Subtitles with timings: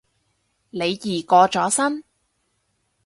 [0.71, 2.03] 李怡過咗身